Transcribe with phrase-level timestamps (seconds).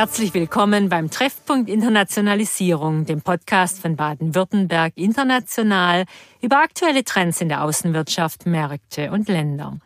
[0.00, 6.06] Herzlich willkommen beim Treffpunkt Internationalisierung, dem Podcast von Baden-Württemberg International
[6.40, 9.78] über aktuelle Trends in der Außenwirtschaft, Märkte und Länder.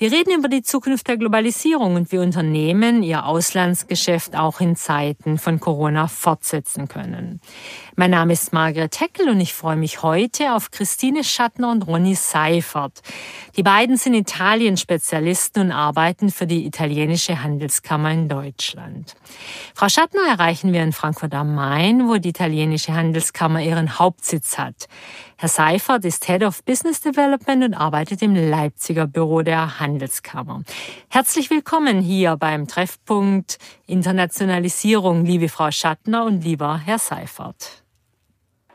[0.00, 5.38] Wir reden über die Zukunft der Globalisierung und wie Unternehmen ihr Auslandsgeschäft auch in Zeiten
[5.38, 7.40] von Corona fortsetzen können.
[7.96, 12.14] Mein Name ist Margret Heckel und ich freue mich heute auf Christine Schattner und Ronny
[12.14, 13.02] Seifert.
[13.56, 19.16] Die beiden sind Italien-Spezialisten und arbeiten für die italienische Handelskammer in Deutschland.
[19.74, 24.86] Frau Schattner erreichen wir in Frankfurt am Main, wo die italienische Handelskammer ihren Hauptsitz hat.
[25.40, 30.62] Herr Seifert ist Head of Business Development und arbeitet im Leipziger Büro der Handelskammer.
[31.12, 37.84] Herzlich willkommen hier beim Treffpunkt Internationalisierung, liebe Frau Schattner und lieber Herr Seifert.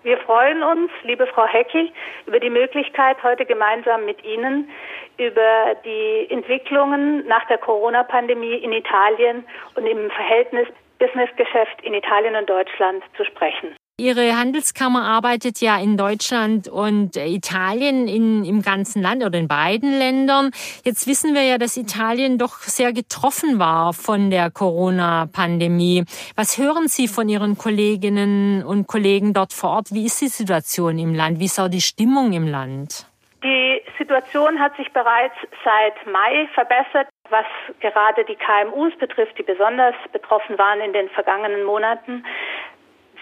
[0.03, 1.91] Wir freuen uns, liebe Frau Hecki,
[2.27, 4.70] über die Möglichkeit, heute gemeinsam mit Ihnen
[5.17, 9.44] über die Entwicklungen nach der Corona-Pandemie in Italien
[9.75, 13.75] und im Verhältnis Businessgeschäft in Italien und Deutschland zu sprechen.
[13.99, 19.99] Ihre Handelskammer arbeitet ja in Deutschland und Italien in, im ganzen Land oder in beiden
[19.99, 20.49] Ländern.
[20.83, 26.05] Jetzt wissen wir ja, dass Italien doch sehr getroffen war von der Corona-Pandemie.
[26.36, 29.91] Was hören Sie von Ihren Kolleginnen und Kollegen dort vor Ort?
[29.91, 31.38] Wie ist die Situation im Land?
[31.38, 33.05] Wie ist auch die Stimmung im Land?
[33.44, 37.45] Die Situation hat sich bereits seit Mai verbessert, was
[37.80, 42.23] gerade die KMUs betrifft, die besonders betroffen waren in den vergangenen Monaten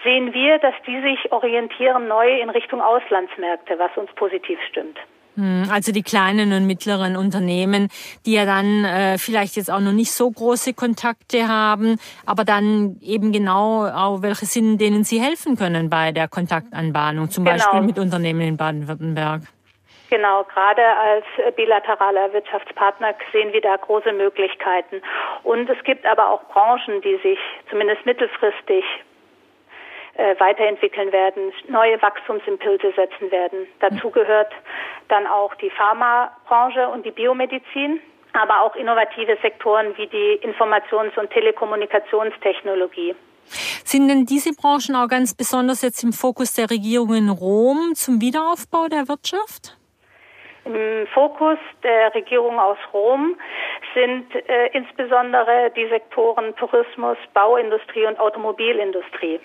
[0.04, 4.98] sehen wir, dass die sich orientieren neu in Richtung Auslandsmärkte, was uns positiv stimmt.
[5.36, 7.88] Hm, also die kleinen und mittleren Unternehmen,
[8.26, 12.96] die ja dann äh, vielleicht jetzt auch noch nicht so große Kontakte haben, aber dann
[13.00, 17.56] eben genau auch welche sind, denen sie helfen können bei der Kontaktanbahnung, zum genau.
[17.56, 19.42] Beispiel mit Unternehmen in Baden-Württemberg.
[20.10, 21.24] Genau, gerade als
[21.56, 25.00] bilateraler Wirtschaftspartner sehen wir da große Möglichkeiten.
[25.42, 27.38] Und es gibt aber auch Branchen, die sich
[27.70, 28.84] zumindest mittelfristig
[30.14, 33.66] äh, weiterentwickeln werden, neue Wachstumsimpulse setzen werden.
[33.80, 34.52] Dazu gehört
[35.08, 38.00] dann auch die Pharmabranche und die Biomedizin,
[38.34, 43.14] aber auch innovative Sektoren wie die Informations- und Telekommunikationstechnologie.
[43.84, 48.20] Sind denn diese Branchen auch ganz besonders jetzt im Fokus der Regierung in Rom zum
[48.20, 49.76] Wiederaufbau der Wirtschaft?
[50.64, 53.36] Im Fokus der Regierung aus Rom
[53.94, 59.40] sind äh, insbesondere die Sektoren Tourismus, Bauindustrie und Automobilindustrie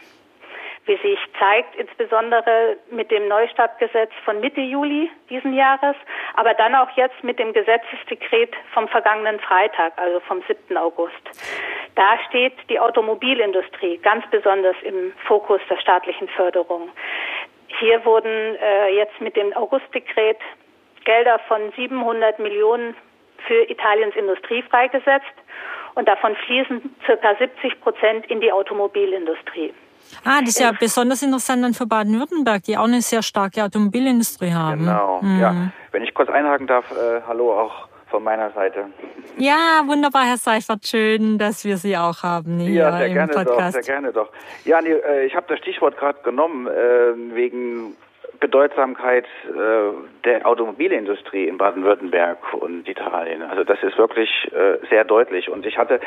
[0.88, 5.96] wie sich zeigt, insbesondere mit dem Neustartgesetz von Mitte Juli diesen Jahres,
[6.36, 10.78] aber dann auch jetzt mit dem Gesetzesdekret vom vergangenen Freitag, also vom 7.
[10.78, 11.14] August.
[11.96, 16.90] Da steht die Automobilindustrie ganz besonders im Fokus der staatlichen Förderung.
[17.80, 20.38] Hier wurden äh, jetzt mit dem Augustdekret
[21.04, 22.96] Gelder von 700 Millionen
[23.48, 25.34] für Italiens Industrie freigesetzt
[25.96, 29.74] und davon fließen circa 70 Prozent in die Automobilindustrie.
[30.24, 34.52] Ah, das ist ja besonders interessant dann für Baden-Württemberg, die auch eine sehr starke Automobilindustrie
[34.52, 34.86] haben.
[34.86, 35.40] Genau, mhm.
[35.40, 35.56] ja.
[35.92, 38.86] Wenn ich kurz einhaken darf, äh, hallo auch von meiner Seite.
[39.38, 43.34] Ja, wunderbar, Herr Seifert, schön, dass wir Sie auch haben hier ja, sehr im gerne
[43.34, 43.78] Podcast.
[43.78, 44.30] Doch, sehr gerne doch.
[44.66, 47.96] Ja, nee, äh, ich habe das Stichwort gerade genommen äh, wegen
[48.40, 53.42] Bedeutsamkeit äh, der Automobilindustrie in Baden-Württemberg und Italien.
[53.42, 55.50] Also das ist wirklich äh, sehr deutlich.
[55.50, 56.00] Und ich hatte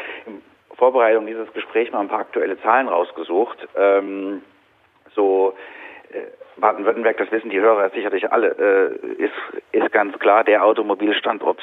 [0.81, 3.69] Vorbereitung dieses Gesprächs mal ein paar aktuelle Zahlen rausgesucht.
[3.77, 4.43] Ähm,
[5.15, 5.55] so
[6.11, 6.23] äh,
[6.57, 9.33] Baden-Württemberg, das wissen die Hörer sicherlich alle, äh, ist,
[9.73, 11.63] ist ganz klar der Automobilstandort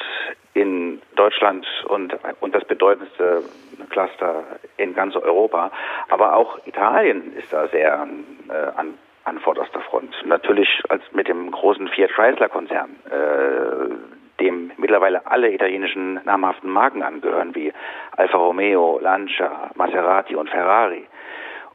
[0.54, 3.42] in Deutschland und, und das bedeutendste
[3.90, 4.44] Cluster
[4.76, 5.72] in ganz Europa.
[6.08, 8.06] Aber auch Italien ist da sehr
[8.48, 10.14] äh, an, an vorderster Front.
[10.26, 17.02] Natürlich als mit dem großen Fiat Chrysler Konzern, äh, dem mittlerweile alle italienischen namhaften Marken
[17.02, 17.72] angehören, wie
[18.16, 21.06] Alfa Romeo, Lancia, Maserati und Ferrari.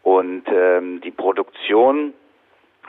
[0.02, 2.14] Und ähm, die Produktion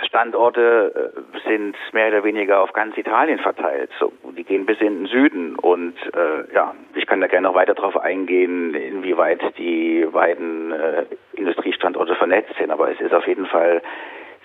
[0.02, 3.90] Standorte äh, sind mehr oder weniger auf ganz Italien verteilt.
[4.00, 5.56] So, die gehen bis in den Süden.
[5.56, 11.04] Und äh, ja, ich kann da gerne noch weiter darauf eingehen, inwieweit die beiden äh,
[11.34, 12.72] Industriestandorte vernetzt sind.
[12.72, 13.82] Aber es ist auf jeden Fall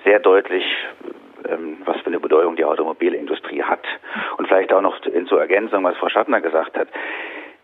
[0.03, 0.63] sehr deutlich,
[1.49, 3.83] ähm, was für eine Bedeutung die Automobilindustrie hat.
[4.37, 6.87] Und vielleicht auch noch zur Ergänzung, was Frau Schattner gesagt hat,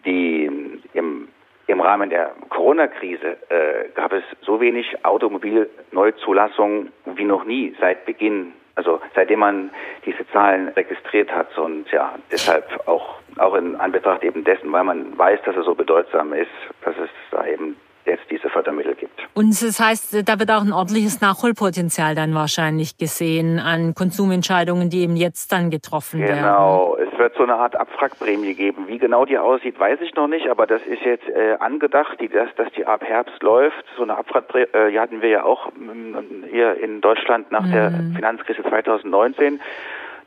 [0.05, 0.49] die
[0.93, 1.27] im
[1.67, 8.53] im Rahmen der Corona-Krise äh, gab es so wenig Automobilneuzulassungen wie noch nie seit Beginn,
[8.75, 9.71] also seitdem man
[10.05, 15.17] diese Zahlen registriert hat und ja, deshalb auch auch in Anbetracht eben dessen, weil man
[15.17, 16.51] weiß, dass es so bedeutsam ist,
[16.83, 19.19] dass es da eben jetzt diese Fördermittel gibt.
[19.33, 25.01] Und das heißt, da wird auch ein ordentliches Nachholpotenzial dann wahrscheinlich gesehen an Konsumentscheidungen, die
[25.01, 26.29] eben jetzt dann getroffen genau.
[26.29, 26.43] werden.
[26.43, 28.87] Genau, es wird so eine Art Abwrackprämie geben.
[28.87, 32.29] Wie genau die aussieht, weiß ich noch nicht, aber das ist jetzt äh, angedacht, die,
[32.29, 33.83] dass, dass die ab Herbst läuft.
[33.97, 37.71] So eine Abwrackprämie äh, hatten wir ja auch ähm, hier in Deutschland nach mhm.
[37.71, 39.59] der Finanzkrise 2019.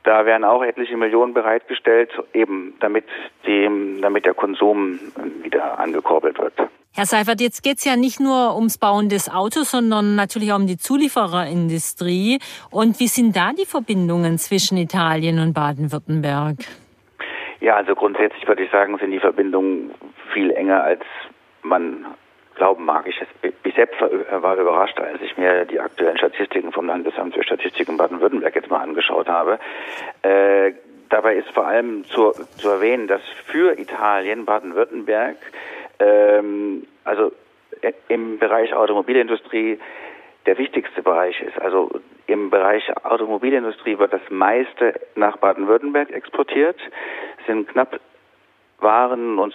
[0.09, 3.05] Da werden auch etliche Millionen bereitgestellt, eben damit,
[3.47, 4.99] dem, damit der Konsum
[5.43, 6.55] wieder angekurbelt wird.
[6.95, 10.57] Herr Seifert, jetzt geht es ja nicht nur ums Bauen des Autos, sondern natürlich auch
[10.57, 12.39] um die Zuliefererindustrie.
[12.71, 16.57] Und wie sind da die Verbindungen zwischen Italien und Baden-Württemberg?
[17.61, 19.91] Ja, also grundsätzlich würde ich sagen, sind die Verbindungen
[20.33, 21.03] viel enger, als
[21.61, 22.07] man
[22.59, 23.07] glauben mag.
[23.07, 23.21] Ich,
[23.65, 27.97] ich selbst war überrascht, als ich mir die aktuellen Statistiken vom Landesamt für Statistik in
[27.97, 29.59] Baden-Württemberg jetzt mal angeschaut habe.
[30.23, 30.73] Äh,
[31.09, 35.37] dabei ist vor allem zu, zu erwähnen, dass für Italien Baden-Württemberg
[36.01, 37.33] ähm, also
[37.81, 39.79] äh, im Bereich Automobilindustrie
[40.47, 41.61] der wichtigste Bereich ist.
[41.61, 41.91] Also
[42.27, 46.79] im Bereich Automobilindustrie wird das meiste nach Baden-Württemberg exportiert,
[47.47, 47.99] sind knapp
[48.81, 49.53] waren und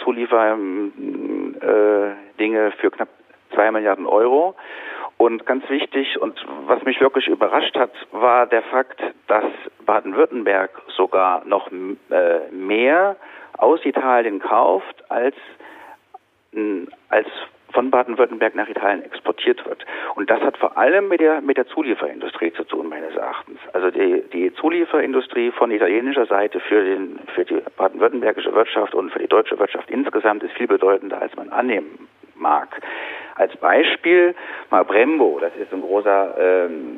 [1.62, 3.10] Äh, für knapp
[3.54, 4.56] zwei Milliarden Euro.
[5.18, 9.46] Und ganz wichtig und was mich wirklich überrascht hat, war der Fakt, dass
[9.86, 13.16] Baden-Württemberg sogar noch äh, mehr
[13.58, 15.36] aus Italien kauft, als,
[17.10, 17.28] als
[17.74, 19.86] von Baden-Württemberg nach Italien exportiert wird.
[20.16, 23.60] Und das hat vor allem mit der, mit der Zulieferindustrie zu tun, meines Erachtens.
[23.74, 29.20] Also die, die Zulieferindustrie von italienischer Seite für, den, für die baden-württembergische Wirtschaft und für
[29.20, 32.80] die deutsche Wirtschaft insgesamt ist viel bedeutender, als man annehmen mag.
[33.36, 34.36] Als Beispiel
[34.70, 36.98] mal Brembo, das ist ein großer ähm,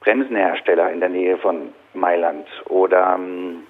[0.00, 3.62] Bremsenhersteller in der Nähe von Mailand oder ähm,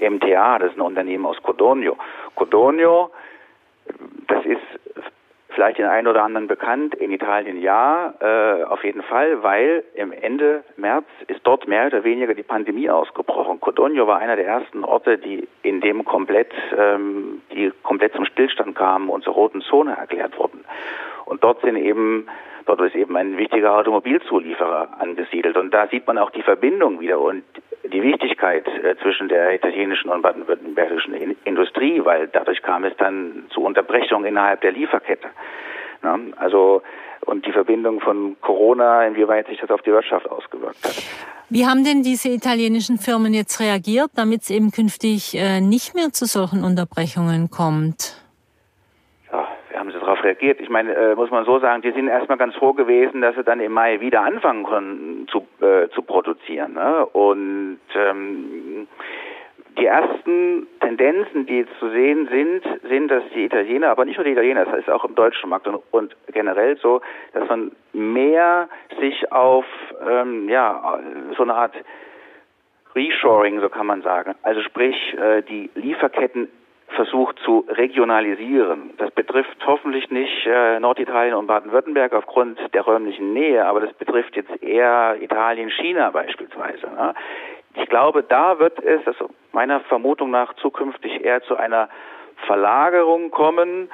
[0.00, 1.96] MTA, das ist ein Unternehmen aus Codogno.
[2.34, 3.10] Codogno
[4.28, 4.60] das ist
[5.58, 10.12] vielleicht den einen oder anderen bekannt, in Italien ja, äh, auf jeden Fall, weil im
[10.12, 13.60] Ende März ist dort mehr oder weniger die Pandemie ausgebrochen.
[13.60, 18.76] Codogno war einer der ersten Orte, die in dem komplett, ähm, die komplett zum Stillstand
[18.76, 20.64] kamen und zur roten Zone erklärt wurden.
[21.24, 22.28] Und dort sind eben
[22.68, 25.56] Dort ist eben ein wichtiger Automobilzulieferer angesiedelt.
[25.56, 27.42] Und da sieht man auch die Verbindung wieder und
[27.90, 33.46] die Wichtigkeit äh, zwischen der italienischen und baden-württembergischen in Industrie, weil dadurch kam es dann
[33.50, 35.28] zu Unterbrechungen innerhalb der Lieferkette.
[36.02, 36.82] Na, also
[37.26, 40.94] und die Verbindung von Corona, inwieweit sich das auf die Wirtschaft ausgewirkt hat.
[41.50, 46.12] Wie haben denn diese italienischen Firmen jetzt reagiert, damit es eben künftig äh, nicht mehr
[46.12, 48.16] zu solchen Unterbrechungen kommt?
[50.18, 50.60] Darauf reagiert?
[50.60, 53.44] Ich meine, äh, muss man so sagen, die sind erstmal ganz froh gewesen, dass sie
[53.44, 56.74] dann im Mai wieder anfangen konnten zu, äh, zu produzieren.
[56.74, 57.06] Ne?
[57.06, 58.86] Und ähm,
[59.78, 64.32] die ersten Tendenzen, die zu sehen sind, sind, dass die Italiener, aber nicht nur die
[64.32, 67.00] Italiener, das heißt auch im deutschen Markt und, und generell so,
[67.32, 68.68] dass man mehr
[69.00, 69.64] sich auf
[70.08, 70.98] ähm, ja
[71.36, 71.74] so eine Art
[72.96, 76.48] Reshoring, so kann man sagen, also sprich äh, die Lieferketten
[76.98, 78.90] versucht zu regionalisieren.
[78.98, 84.34] Das betrifft hoffentlich nicht äh, Norditalien und Baden-Württemberg aufgrund der räumlichen Nähe, aber das betrifft
[84.34, 86.88] jetzt eher Italien, China beispielsweise.
[86.88, 87.14] Ne?
[87.74, 91.88] Ich glaube, da wird es, also meiner Vermutung nach, zukünftig eher zu einer
[92.46, 93.88] Verlagerung kommen,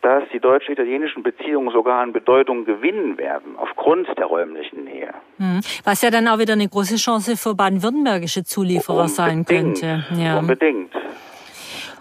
[0.00, 5.12] dass die deutsch-italienischen Beziehungen sogar an Bedeutung gewinnen werden, aufgrund der räumlichen Nähe.
[5.36, 5.60] Hm.
[5.84, 9.16] Was ja dann auch wieder eine große Chance für baden-württembergische Zulieferer Unbedingt.
[9.16, 10.04] sein könnte.
[10.16, 10.38] Ja.
[10.38, 10.95] Unbedingt.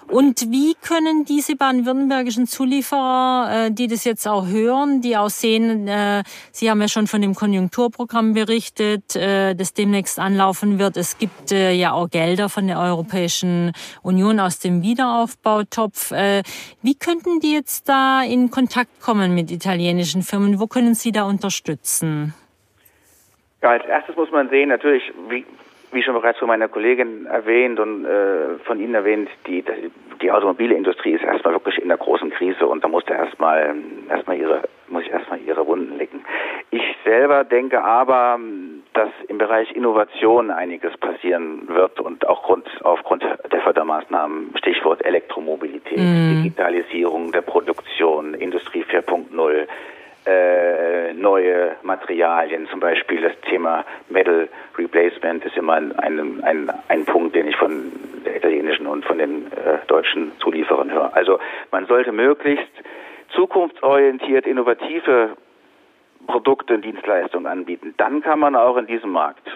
[0.07, 5.88] Und wie können diese baden-württembergischen Zulieferer, äh, die das jetzt auch hören, die auch sehen,
[5.88, 6.21] äh,
[6.51, 10.95] Sie haben ja schon von dem Konjunkturprogramm berichtet, äh, das demnächst anlaufen wird.
[10.97, 13.71] Es gibt ja auch Gelder von der Europäischen
[14.03, 16.12] Union aus dem Wiederaufbautopf.
[16.12, 20.59] Wie könnten die jetzt da in Kontakt kommen mit italienischen Firmen?
[20.59, 22.33] Wo können Sie da unterstützen?
[23.62, 25.45] Ja, als erstes muss man sehen, natürlich, wie,
[25.95, 29.63] wie schon bereits von meiner Kollegin erwähnt und äh, von Ihnen erwähnt, die,
[30.21, 33.75] die Automobilindustrie ist erstmal wirklich in der großen Krise und da muss erstmal
[34.09, 36.23] erstmal ihre muss ich erstmal ihre Wunden lecken.
[36.69, 38.39] Ich selber denke aber,
[38.93, 45.97] dass im Bereich Innovation einiges passieren wird und auch Grund, aufgrund der Fördermaßnahmen, Stichwort Elektromobilität,
[45.97, 46.43] mm.
[46.43, 49.67] Digitalisierung der Produktion, Industrie 4.0,
[50.25, 57.05] äh, neue Materialien, zum Beispiel das Thema Metal Replacement ist immer ein, ein, ein, ein
[57.05, 57.91] Punkt, den ich von
[58.25, 61.15] der italienischen und von den äh, deutschen Zulieferern höre.
[61.15, 61.39] Also
[61.72, 62.72] man sollte möglichst
[63.36, 65.38] zukunftsorientiert innovative
[66.27, 67.94] Produkte und Dienstleistungen anbieten.
[67.98, 69.48] Dann kann man auch in diesem Markt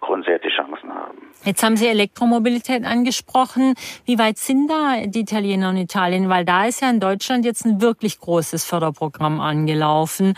[0.00, 1.23] grundsätzlich Chancen haben.
[1.44, 3.74] Jetzt haben Sie Elektromobilität angesprochen.
[4.06, 6.30] Wie weit sind da die Italiener und Italien?
[6.30, 10.34] Weil da ist ja in Deutschland jetzt ein wirklich großes Förderprogramm angelaufen,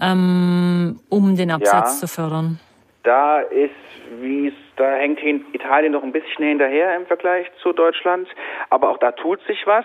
[0.00, 2.58] ähm, um den Absatz ja, zu fördern.
[3.02, 3.70] Da ist,
[4.20, 8.26] wie es, da hängt Italien noch ein bisschen hinterher im Vergleich zu Deutschland,
[8.70, 9.84] aber auch da tut sich was.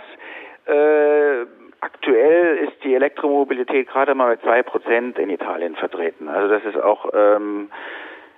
[0.65, 1.46] Äh,
[1.82, 6.29] aktuell ist die Elektromobilität gerade mal mit zwei Prozent in Italien vertreten.
[6.29, 7.70] Also das ist auch ähm,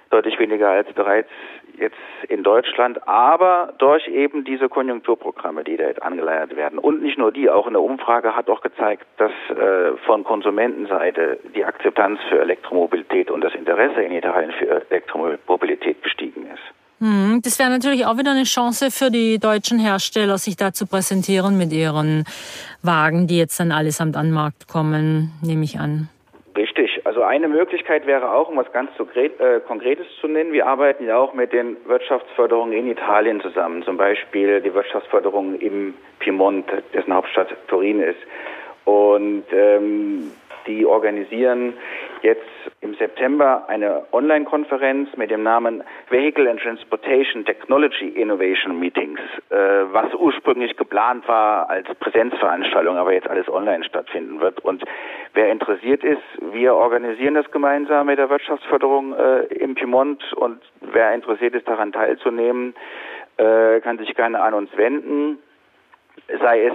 [0.09, 1.29] deutlich weniger als bereits
[1.77, 1.95] jetzt
[2.29, 6.79] in Deutschland, aber durch eben diese Konjunkturprogramme, die da jetzt angeleiert werden.
[6.79, 11.65] Und nicht nur die, auch eine Umfrage hat auch gezeigt, dass äh, von Konsumentenseite die
[11.65, 16.63] Akzeptanz für Elektromobilität und das Interesse in Italien für Elektromobilität gestiegen ist.
[17.00, 20.88] Hm, das wäre natürlich auch wieder eine Chance für die deutschen Hersteller, sich da zu
[20.88, 22.24] präsentieren mit ihren
[22.81, 26.09] Wagen, die jetzt dann allesamt an den Markt kommen, nehme ich an.
[27.15, 31.15] Also eine Möglichkeit wäre auch, um was ganz äh, Konkretes zu nennen, wir arbeiten ja
[31.15, 33.84] auch mit den Wirtschaftsförderungen in Italien zusammen.
[33.84, 38.19] Zum Beispiel die Wirtschaftsförderung im Piemont, dessen Hauptstadt Turin ist.
[38.84, 40.29] Und ähm,
[40.67, 41.75] die organisieren
[42.22, 42.43] jetzt
[42.81, 49.19] im September eine Online-Konferenz mit dem Namen Vehicle and Transportation Technology Innovation Meetings,
[49.50, 49.55] äh,
[49.91, 54.60] was ursprünglich geplant war als Präsenzveranstaltung, aber jetzt alles online stattfinden wird.
[54.62, 54.84] Und
[55.34, 61.13] wer interessiert ist, wir organisieren das gemeinsam mit der Wirtschaftsförderung äh, im Piemont und wer
[61.13, 62.75] interessiert ist, daran teilzunehmen,
[63.38, 65.39] äh, kann sich gerne an uns wenden,
[66.41, 66.74] sei es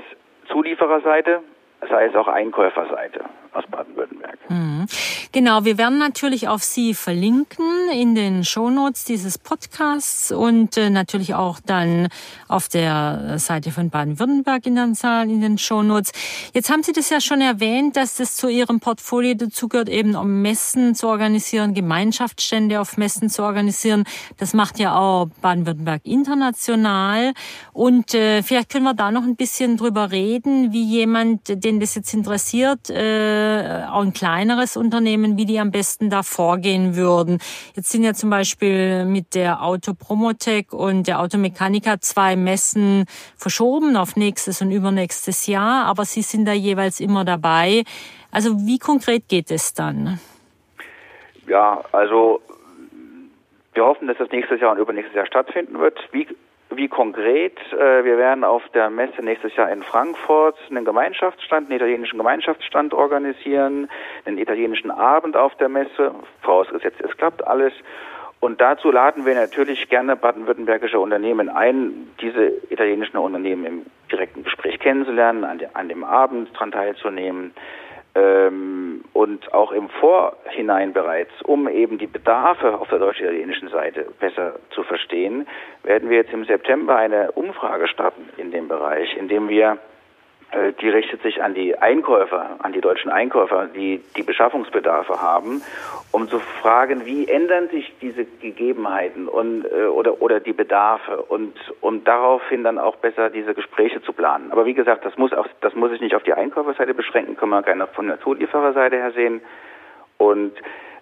[0.49, 1.41] Zuliefererseite,
[1.89, 4.39] sei es auch Einkäuferseite aus Baden-Württemberg.
[4.49, 4.87] Mhm.
[5.33, 11.35] Genau, wir werden natürlich auf Sie verlinken in den Shownotes dieses Podcasts und äh, natürlich
[11.35, 12.09] auch dann
[12.49, 16.13] auf der Seite von Baden-Württemberg in, in den Shownotes.
[16.53, 20.43] Jetzt haben Sie das ja schon erwähnt, dass das zu Ihrem Portfolio dazugehört, eben um
[20.43, 24.05] Messen zu organisieren, Gemeinschaftsstände auf Messen zu organisieren.
[24.39, 27.33] Das macht ja auch Baden-Württemberg international.
[27.73, 31.95] Und äh, vielleicht können wir da noch ein bisschen drüber reden, wie jemand, den das
[31.95, 37.39] jetzt interessiert, äh, äh, auch ein kleineres Unternehmen, wie die am besten da vorgehen würden.
[37.75, 43.07] Jetzt sind ja zum Beispiel mit der Autopromotec und der Automechaniker zwei Messen
[43.37, 47.85] verschoben auf nächstes und übernächstes Jahr, aber sie sind da jeweils immer dabei.
[48.31, 50.21] Also wie konkret geht es dann?
[51.47, 52.41] Ja, also
[53.75, 55.99] wir hoffen, dass das nächstes Jahr und übernächstes Jahr stattfinden wird.
[56.13, 56.27] Wie
[56.71, 57.59] wie konkret?
[57.73, 62.95] Äh, wir werden auf der Messe nächstes Jahr in Frankfurt einen Gemeinschaftsstand, einen italienischen Gemeinschaftsstand
[62.95, 63.89] organisieren,
[64.25, 67.73] einen italienischen Abend auf der Messe, vorausgesetzt es klappt alles.
[68.41, 74.79] Und dazu laden wir natürlich gerne baden-württembergische Unternehmen ein, diese italienischen Unternehmen im direkten Gespräch
[74.79, 77.53] kennenzulernen, an, dem Abend daran teilzunehmen
[78.15, 78.70] ähm,
[79.21, 84.83] und auch im Vorhinein bereits, um eben die Bedarfe auf der deutsch-italienischen Seite besser zu
[84.83, 85.47] verstehen,
[85.83, 89.77] werden wir jetzt im September eine Umfrage starten in dem Bereich, in dem wir
[90.81, 95.63] die richtet sich an die Einkäufer, an die deutschen Einkäufer, die die Beschaffungsbedarfe haben,
[96.11, 101.55] um zu fragen, wie ändern sich diese Gegebenheiten und äh, oder oder die Bedarfe und
[101.81, 104.51] um daraufhin dann auch besser diese Gespräche zu planen.
[104.51, 107.49] Aber wie gesagt, das muss auch das muss sich nicht auf die Einkäuferseite beschränken, kann
[107.49, 109.41] man gerne von der Zuliefererseite her sehen
[110.19, 110.53] und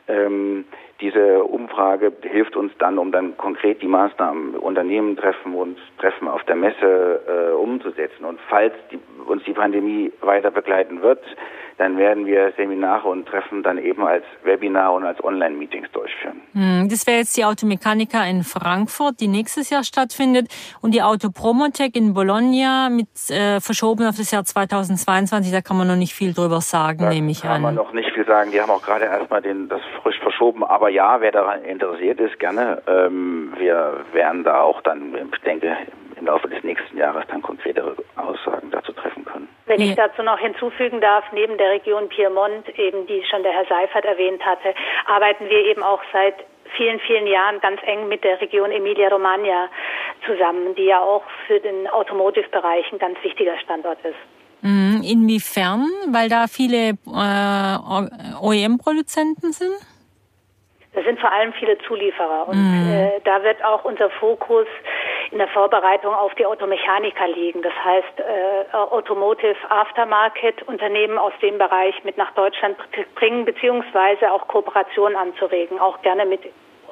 [0.09, 0.67] ähm,
[1.01, 6.43] diese Umfrage hilft uns dann, um dann konkret die Maßnahmen Unternehmen treffen und treffen auf
[6.45, 8.25] der Messe äh, umzusetzen.
[8.25, 11.23] Und falls die, uns die Pandemie weiter begleiten wird,
[11.79, 16.41] dann werden wir Seminare und Treffen dann eben als Webinar und als Online-Meetings durchführen.
[16.53, 20.49] Hm, das wäre jetzt die Automechanika in Frankfurt, die nächstes Jahr stattfindet,
[20.83, 25.53] und die Autopromotec in Bologna mit äh, verschoben auf das Jahr 2022.
[25.53, 27.49] Da kann man noch nicht viel drüber sagen, da nehme ich an.
[27.49, 28.51] Da kann man noch nicht viel sagen.
[28.51, 30.65] Die haben auch gerade erstmal den, das frisch verschoben.
[30.65, 32.83] Aber ja, wer daran interessiert ist, gerne.
[32.87, 35.77] Ähm, wir werden da auch dann, ich denke,
[36.19, 39.49] im Laufe des nächsten Jahres dann konkretere Aussagen dazu treffen können.
[39.67, 43.67] Wenn ich dazu noch hinzufügen darf, neben der Region Piemont, eben die schon der Herr
[43.67, 44.75] Seifert erwähnt hatte,
[45.07, 46.35] arbeiten wir eben auch seit
[46.77, 49.69] vielen, vielen Jahren ganz eng mit der Region Emilia-Romagna
[50.27, 54.17] zusammen, die ja auch für den Automotive-Bereich ein ganz wichtiger Standort ist.
[54.63, 55.03] Mhm.
[55.05, 55.87] Inwiefern?
[56.11, 59.77] Weil da viele äh, OEM-Produzenten sind?
[60.99, 62.93] Das sind vor allem viele Zulieferer und mhm.
[62.93, 64.67] äh, da wird auch unser Fokus
[65.31, 67.63] in der Vorbereitung auf die Automechaniker liegen.
[67.63, 72.77] Das heißt, äh, Automotive Aftermarket Unternehmen aus dem Bereich mit nach Deutschland
[73.15, 76.41] bringen, beziehungsweise auch Kooperationen anzuregen, auch gerne mit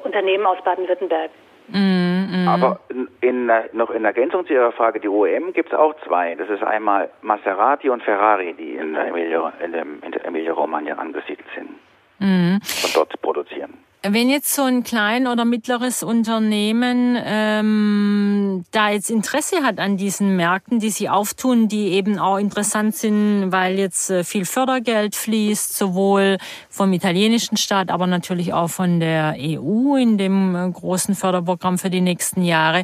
[0.05, 1.31] Unternehmen aus Baden-Württemberg.
[1.67, 2.47] Mm, mm.
[2.47, 6.33] Aber in, in, noch in Ergänzung zu Ihrer Frage, die OEM gibt es auch zwei.
[6.35, 11.71] Das ist einmal Maserati und Ferrari, die in der Emilia-Romagna Emilia angesiedelt sind
[12.19, 12.55] mm.
[12.55, 13.73] und dort produzieren.
[14.09, 20.37] Wenn jetzt so ein klein oder mittleres Unternehmen ähm, da jetzt Interesse hat an diesen
[20.37, 25.77] Märkten, die sie auftun, die eben auch interessant sind, weil jetzt äh, viel Fördergeld fließt,
[25.77, 26.37] sowohl
[26.69, 31.89] vom italienischen Staat, aber natürlich auch von der EU in dem äh, großen Förderprogramm für
[31.89, 32.83] die nächsten Jahre.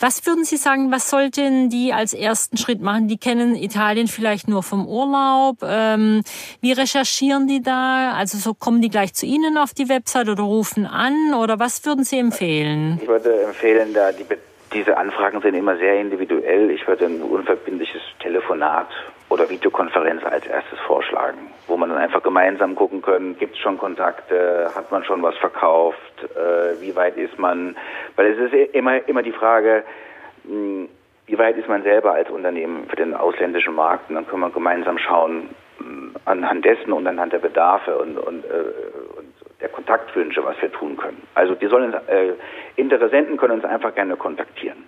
[0.00, 3.06] Was würden Sie sagen, was sollten die als ersten Schritt machen?
[3.06, 5.58] Die kennen Italien vielleicht nur vom Urlaub.
[5.62, 6.22] Ähm,
[6.60, 8.14] wie recherchieren die da?
[8.14, 11.84] Also so kommen die gleich zu Ihnen auf die Website oder rufen an oder was
[11.84, 12.98] würden Sie empfehlen?
[13.00, 14.24] Ich würde empfehlen, da die,
[14.72, 16.70] diese Anfragen sind immer sehr individuell.
[16.70, 18.88] Ich würde ein unverbindliches Telefonat
[19.28, 23.76] oder Videokonferenz als erstes vorschlagen, wo man dann einfach gemeinsam gucken können, gibt es schon
[23.76, 25.98] Kontakte, hat man schon was verkauft,
[26.36, 27.76] äh, wie weit ist man,
[28.14, 29.82] weil es ist immer, immer die Frage,
[30.44, 30.88] mh, hm,
[31.26, 34.50] wie weit ist man selber als Unternehmen für den ausländischen Markt und dann können wir
[34.50, 35.48] gemeinsam schauen,
[35.78, 38.48] hm, anhand dessen und anhand der Bedarfe und, und, äh,
[39.86, 41.22] Kontaktwünsche, was wir tun können.
[41.34, 42.32] Also die sollen äh,
[42.76, 44.84] Interessenten können uns einfach gerne kontaktieren.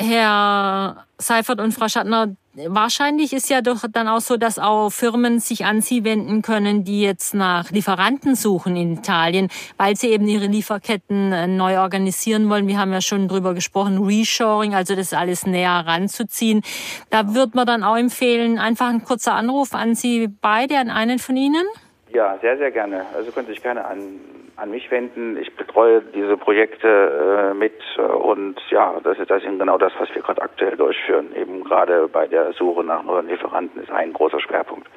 [0.00, 5.40] Herr Seifert und Frau Schattner, wahrscheinlich ist ja doch dann auch so, dass auch Firmen
[5.40, 10.26] sich an Sie wenden können, die jetzt nach Lieferanten suchen in Italien, weil sie eben
[10.26, 12.66] ihre Lieferketten äh, neu organisieren wollen.
[12.66, 16.62] Wir haben ja schon drüber gesprochen, Reshoring, also das alles näher ranzuziehen.
[17.10, 21.18] Da wird man dann auch empfehlen, einfach ein kurzer Anruf an Sie beide, an einen
[21.18, 21.66] von Ihnen?
[22.12, 23.06] Ja, sehr, sehr gerne.
[23.14, 24.20] Also können Sie sich gerne an,
[24.56, 25.36] an mich wenden.
[25.36, 29.92] Ich betreue diese Projekte äh, mit äh, und ja, das ist, das ist genau das,
[29.98, 31.34] was wir gerade aktuell durchführen.
[31.36, 34.88] Eben gerade bei der Suche nach neuen Lieferanten ist ein großer Schwerpunkt.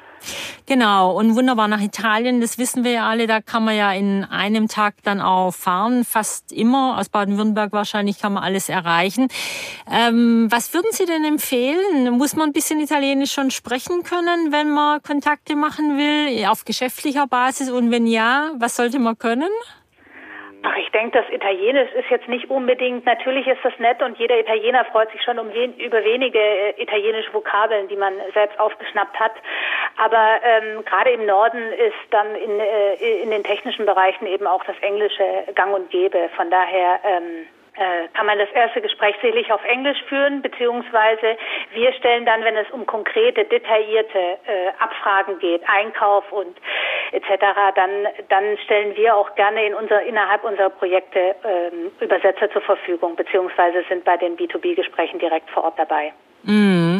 [0.66, 4.24] Genau, und wunderbar nach Italien, das wissen wir ja alle, da kann man ja in
[4.24, 6.98] einem Tag dann auch fahren, fast immer.
[6.98, 9.28] Aus Baden-Württemberg wahrscheinlich kann man alles erreichen.
[9.90, 12.10] Ähm, was würden Sie denn empfehlen?
[12.12, 16.64] Muss man ein bisschen Italienisch schon sprechen können, wenn man Kontakte machen will, auf
[17.04, 17.70] geschäftlicher Basis?
[17.70, 19.50] Und wenn ja, was sollte man können?
[20.66, 24.40] Ach, ich denke, das Italienisch ist jetzt nicht unbedingt, natürlich ist das nett und jeder
[24.40, 29.20] Italiener freut sich schon um wen, über wenige äh, italienische Vokabeln, die man selbst aufgeschnappt
[29.20, 29.32] hat.
[29.98, 34.64] Aber ähm, gerade im Norden ist dann in, äh, in den technischen Bereichen eben auch
[34.64, 36.30] das Englische gang und gäbe.
[36.34, 37.46] Von daher ähm,
[37.76, 41.36] äh, kann man das erste Gespräch sicherlich auf Englisch führen, beziehungsweise
[41.72, 46.56] wir stellen dann, wenn es um konkrete, detaillierte äh, Abfragen geht, Einkauf und
[47.14, 47.90] etc., dann,
[48.28, 53.84] dann stellen wir auch gerne in unser, innerhalb unserer Projekte ähm, Übersetzer zur Verfügung, beziehungsweise
[53.88, 56.12] sind bei den B2B-Gesprächen direkt vor Ort dabei.
[56.42, 56.98] Mm.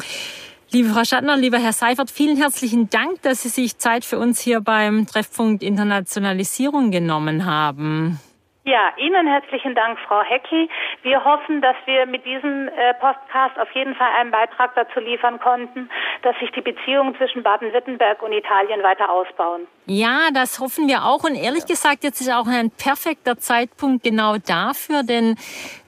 [0.71, 4.41] Liebe Frau Schattner, lieber Herr Seifert, vielen herzlichen Dank, dass Sie sich Zeit für uns
[4.41, 8.19] hier beim Treffpunkt Internationalisierung genommen haben.
[8.67, 10.71] Ja, Ihnen herzlichen Dank, Frau Hecki.
[11.03, 15.39] Wir hoffen, dass wir mit diesem äh, Podcast auf jeden Fall einen Beitrag dazu liefern
[15.39, 15.91] konnten,
[16.23, 19.67] dass sich die Beziehungen zwischen Baden-Württemberg und Italien weiter ausbauen.
[19.85, 21.25] Ja, das hoffen wir auch.
[21.25, 25.37] Und ehrlich gesagt, jetzt ist auch ein perfekter Zeitpunkt genau dafür, denn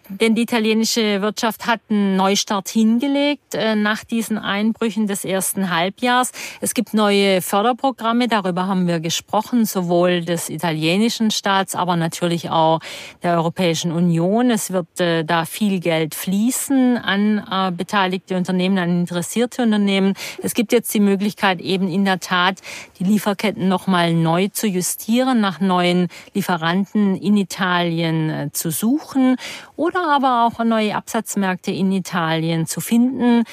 [0.09, 6.33] denn die italienische Wirtschaft hat einen Neustart hingelegt äh, nach diesen Einbrüchen des ersten Halbjahrs.
[6.61, 12.81] Es gibt neue Förderprogramme, darüber haben wir gesprochen, sowohl des italienischen Staats, aber natürlich auch
[13.23, 14.51] der Europäischen Union.
[14.51, 20.15] Es wird äh, da viel Geld fließen an äh, beteiligte Unternehmen, an interessierte Unternehmen.
[20.43, 22.61] Es gibt jetzt die Möglichkeit, eben in der Tat
[22.99, 29.37] die Lieferketten nochmal neu zu justieren, nach neuen Lieferanten in Italien zu suchen
[29.75, 33.45] oder oder aber auch neue Absatzmärkte in Italien zu finden.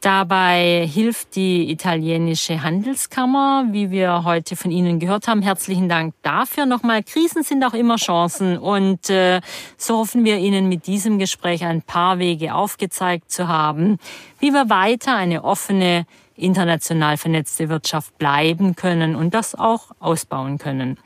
[0.00, 5.42] Dabei hilft die italienische Handelskammer, wie wir heute von Ihnen gehört haben.
[5.42, 7.02] Herzlichen Dank dafür nochmal.
[7.02, 9.40] Krisen sind auch immer Chancen und äh,
[9.76, 13.98] so hoffen wir Ihnen mit diesem Gespräch ein paar Wege aufgezeigt zu haben,
[14.38, 16.06] wie wir weiter eine offene,
[16.36, 20.96] international vernetzte Wirtschaft bleiben können und das auch ausbauen können.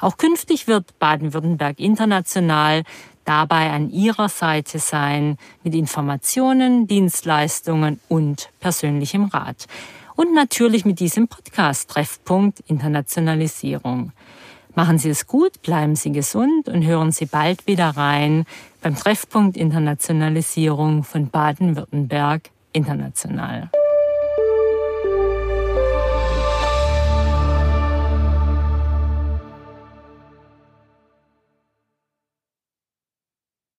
[0.00, 2.84] Auch künftig wird Baden-Württemberg international
[3.30, 9.66] dabei an Ihrer Seite sein mit Informationen, Dienstleistungen und persönlichem Rat.
[10.16, 14.10] Und natürlich mit diesem Podcast Treffpunkt Internationalisierung.
[14.74, 18.46] Machen Sie es gut, bleiben Sie gesund und hören Sie bald wieder rein
[18.82, 23.70] beim Treffpunkt Internationalisierung von Baden-Württemberg International.